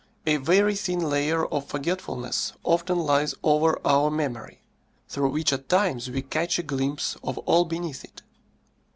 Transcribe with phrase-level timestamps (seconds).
[0.25, 4.63] A very thin layer of forgetfulness often lies over our memory,
[5.07, 8.23] through which at times we catch a glimpse of all beneath it.